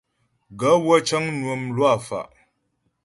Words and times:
Gaə̂ 0.59 0.77
wə́ 0.85 0.99
cə́ŋ 1.07 1.23
mnwə 1.35 1.53
mlwâ 1.63 1.91
fá'. 2.07 2.27